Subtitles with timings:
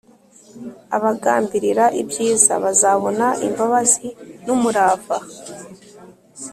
[0.95, 4.07] abagambirira ibyiza bazabona imbabazi
[4.45, 5.17] n’umurava